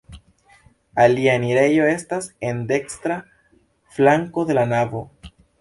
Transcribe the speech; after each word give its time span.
Alia 1.03 1.35
enirejo 1.41 1.85
estas 1.91 2.29
en 2.49 2.63
dekstra 2.73 3.21
flanko 3.99 4.51
de 4.53 4.61
la 4.61 4.69
navo. 4.77 5.05